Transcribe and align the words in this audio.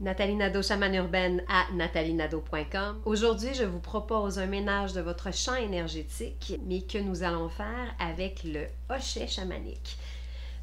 Nathalie 0.00 0.34
Nadeau, 0.34 0.62
chamane 0.62 0.94
urbaine 0.94 1.42
à 1.46 1.70
nathalienado.com. 1.74 3.02
Aujourd'hui, 3.04 3.52
je 3.52 3.64
vous 3.64 3.80
propose 3.80 4.38
un 4.38 4.46
ménage 4.46 4.94
de 4.94 5.02
votre 5.02 5.30
champ 5.30 5.56
énergétique, 5.56 6.58
mais 6.66 6.80
que 6.80 6.96
nous 6.96 7.22
allons 7.22 7.50
faire 7.50 7.94
avec 7.98 8.42
le 8.44 8.64
hochet 8.88 9.26
chamanique. 9.26 9.98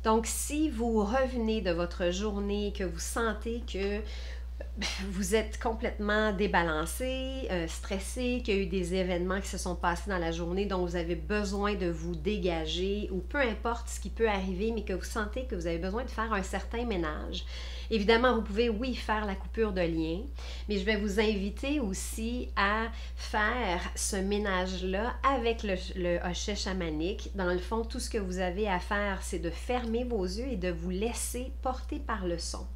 Donc, 0.03 0.25
si 0.25 0.71
vous 0.71 1.03
revenez 1.03 1.61
de 1.61 1.69
votre 1.69 2.09
journée, 2.09 2.73
que 2.75 2.83
vous 2.83 2.97
sentez 2.97 3.61
que 3.71 4.01
vous 5.09 5.35
êtes 5.35 5.59
complètement 5.59 6.31
débalancé, 6.33 7.47
euh, 7.49 7.67
stressé, 7.67 8.41
qu'il 8.43 8.55
y 8.55 8.59
a 8.59 8.61
eu 8.61 8.65
des 8.67 8.93
événements 8.93 9.41
qui 9.41 9.47
se 9.47 9.57
sont 9.57 9.75
passés 9.75 10.09
dans 10.09 10.17
la 10.17 10.31
journée 10.31 10.65
dont 10.65 10.85
vous 10.85 10.95
avez 10.95 11.15
besoin 11.15 11.73
de 11.73 11.87
vous 11.87 12.15
dégager 12.15 13.09
ou 13.11 13.17
peu 13.17 13.39
importe 13.39 13.89
ce 13.89 13.99
qui 13.99 14.09
peut 14.09 14.29
arriver, 14.29 14.71
mais 14.71 14.83
que 14.83 14.93
vous 14.93 15.03
sentez 15.03 15.45
que 15.45 15.55
vous 15.55 15.67
avez 15.67 15.79
besoin 15.79 16.03
de 16.03 16.09
faire 16.09 16.31
un 16.31 16.43
certain 16.43 16.85
ménage. 16.85 17.43
Évidemment, 17.89 18.35
vous 18.35 18.41
pouvez, 18.41 18.69
oui, 18.69 18.93
faire 18.95 19.25
la 19.25 19.35
coupure 19.35 19.71
de 19.71 19.81
lien, 19.81 20.19
mais 20.67 20.77
je 20.77 20.83
vais 20.83 20.97
vous 20.97 21.19
inviter 21.19 21.79
aussi 21.79 22.49
à 22.55 22.87
faire 23.15 23.81
ce 23.95 24.17
ménage-là 24.17 25.15
avec 25.23 25.63
le, 25.63 25.75
le 25.95 26.17
hochet 26.17 26.55
chamanique. 26.55 27.31
Dans 27.35 27.45
le 27.45 27.59
fond, 27.59 27.83
tout 27.83 27.99
ce 27.99 28.09
que 28.09 28.17
vous 28.17 28.39
avez 28.39 28.67
à 28.67 28.79
faire, 28.79 29.19
c'est 29.21 29.39
de 29.39 29.49
fermer 29.49 30.03
vos 30.03 30.25
yeux 30.25 30.47
et 30.51 30.57
de 30.57 30.69
vous 30.69 30.89
laisser 30.89 31.51
porter 31.61 31.99
par 31.99 32.25
le 32.25 32.37
son 32.37 32.67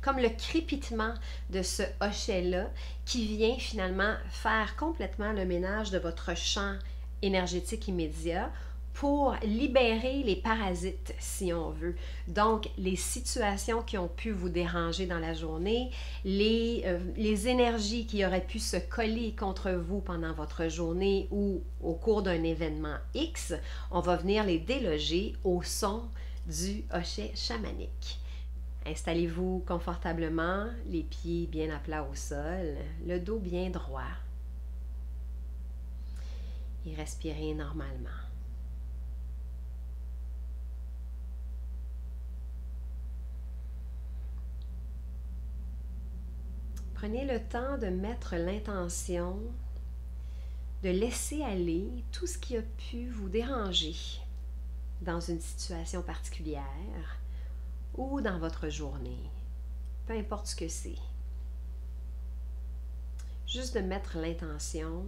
comme 0.00 0.18
le 0.18 0.28
crépitement 0.28 1.14
de 1.50 1.62
ce 1.62 1.82
hochet-là 2.00 2.70
qui 3.04 3.26
vient 3.26 3.56
finalement 3.58 4.14
faire 4.30 4.76
complètement 4.76 5.32
le 5.32 5.44
ménage 5.44 5.90
de 5.90 5.98
votre 5.98 6.36
champ 6.36 6.74
énergétique 7.22 7.88
immédiat 7.88 8.50
pour 8.96 9.36
libérer 9.42 10.22
les 10.22 10.36
parasites, 10.36 11.14
si 11.18 11.52
on 11.52 11.68
veut. 11.68 11.94
Donc, 12.28 12.70
les 12.78 12.96
situations 12.96 13.82
qui 13.82 13.98
ont 13.98 14.08
pu 14.08 14.30
vous 14.30 14.48
déranger 14.48 15.04
dans 15.04 15.18
la 15.18 15.34
journée, 15.34 15.90
les, 16.24 16.82
euh, 16.86 16.98
énergies 17.46 18.06
qui 18.06 18.24
auraient 18.24 18.46
pu 18.46 18.58
se 18.58 18.78
coller 18.78 19.34
contre 19.38 19.70
vous 19.72 20.00
pendant 20.00 20.32
votre 20.32 20.68
journée 20.68 21.28
ou 21.30 21.60
au 21.82 21.92
cours 21.92 22.22
d'un 22.22 22.42
événement 22.42 22.96
X, 23.14 23.52
on 23.90 24.00
va 24.00 24.16
venir 24.16 24.44
les 24.44 24.58
déloger 24.58 25.34
au 25.44 25.62
son 25.62 26.04
du 26.46 26.84
hochet 26.90 27.32
chamanique. 27.34 28.18
Installez-vous 28.86 29.64
confortablement, 29.66 30.66
les 30.86 31.02
pieds 31.02 31.46
bien 31.48 31.74
à 31.74 31.78
plat 31.78 32.04
au 32.04 32.14
sol, 32.14 32.76
le 33.04 33.18
dos 33.18 33.40
bien 33.40 33.70
droit. 33.70 34.02
Et 36.86 36.94
respirez 36.94 37.52
normalement. 37.54 38.08
Prenez 46.94 47.26
le 47.26 47.40
temps 47.40 47.76
de 47.76 47.88
mettre 47.88 48.36
l'intention 48.36 49.38
de 50.82 50.90
laisser 50.90 51.42
aller 51.42 51.88
tout 52.12 52.26
ce 52.26 52.38
qui 52.38 52.56
a 52.56 52.62
pu 52.62 53.08
vous 53.08 53.28
déranger 53.28 53.96
dans 55.02 55.20
une 55.20 55.40
situation 55.40 56.02
particulière 56.02 57.18
ou 57.96 58.20
dans 58.20 58.38
votre 58.38 58.68
journée, 58.68 59.30
peu 60.06 60.14
importe 60.14 60.46
ce 60.46 60.56
que 60.56 60.68
c'est. 60.68 60.98
Juste 63.46 63.74
de 63.74 63.80
mettre 63.80 64.18
l'intention 64.18 65.04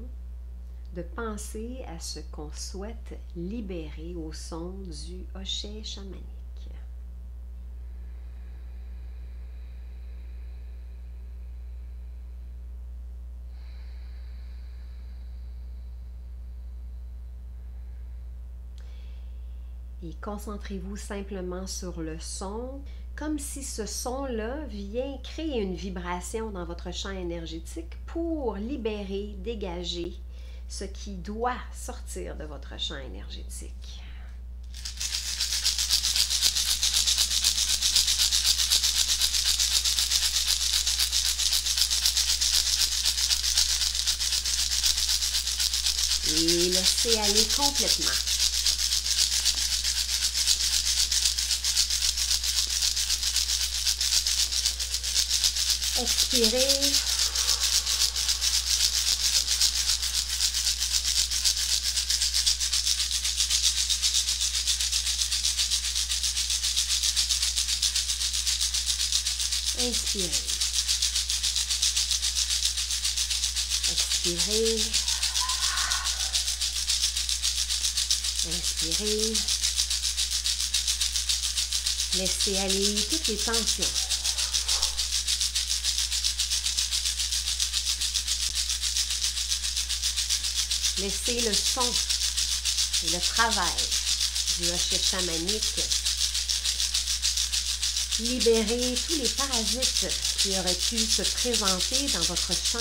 de 0.94 1.02
penser 1.02 1.84
à 1.86 2.00
ce 2.00 2.20
qu'on 2.32 2.50
souhaite 2.52 3.18
libérer 3.36 4.14
au 4.14 4.32
son 4.32 4.70
du 4.70 5.26
hochet 5.34 5.84
chamanique. 5.84 6.37
Et 20.02 20.14
concentrez-vous 20.22 20.96
simplement 20.96 21.66
sur 21.66 22.00
le 22.00 22.18
son, 22.20 22.80
comme 23.16 23.38
si 23.38 23.64
ce 23.64 23.84
son-là 23.84 24.64
vient 24.68 25.18
créer 25.24 25.60
une 25.60 25.74
vibration 25.74 26.50
dans 26.50 26.64
votre 26.64 26.92
champ 26.92 27.10
énergétique 27.10 27.96
pour 28.06 28.54
libérer, 28.56 29.34
dégager 29.38 30.14
ce 30.68 30.84
qui 30.84 31.14
doit 31.14 31.56
sortir 31.74 32.36
de 32.36 32.44
votre 32.44 32.78
champ 32.78 32.98
énergétique. 32.98 34.02
Et 46.30 46.70
laissez 46.70 47.18
aller 47.18 47.48
complètement. 47.56 48.37
Expirez. 56.00 56.92
Inspirez. 69.80 70.30
Expirez. 73.90 74.80
Inspirez. 78.46 79.32
Laissez 82.14 82.58
aller 82.58 83.06
toutes 83.10 83.28
les 83.28 83.36
tensions. 83.36 84.17
Laissez 91.00 91.40
le 91.42 91.54
son 91.54 91.92
et 93.04 93.10
le 93.10 93.20
travail 93.20 93.82
du 94.58 94.68
hochet 94.68 95.00
chamanique 95.00 95.84
libérer 98.20 98.94
tous 99.06 99.14
les 99.14 99.28
parasites 99.28 100.08
qui 100.38 100.50
auraient 100.58 100.74
pu 100.74 100.98
se 100.98 101.22
présenter 101.22 102.06
dans 102.12 102.22
votre 102.22 102.52
champ. 102.52 102.78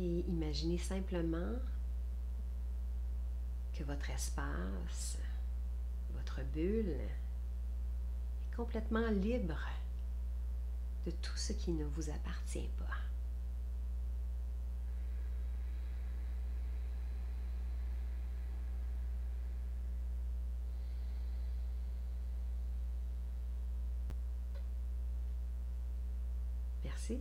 Et 0.00 0.24
imaginez 0.28 0.78
simplement 0.78 1.58
que 3.74 3.84
votre 3.84 4.08
espace, 4.08 5.18
votre 6.14 6.42
bulle 6.54 6.88
est 6.88 8.56
complètement 8.56 9.10
libre 9.10 9.60
de 11.04 11.10
tout 11.10 11.36
ce 11.36 11.52
qui 11.52 11.72
ne 11.72 11.84
vous 11.84 12.08
appartient 12.08 12.70
pas. 12.78 12.96
Merci. 26.84 27.20